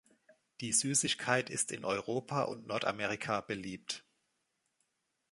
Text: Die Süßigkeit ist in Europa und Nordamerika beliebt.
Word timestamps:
Die 0.61 0.71
Süßigkeit 0.71 1.51
ist 1.51 1.71
in 1.71 1.85
Europa 1.85 2.41
und 2.45 2.65
Nordamerika 2.65 3.41
beliebt. 3.41 4.03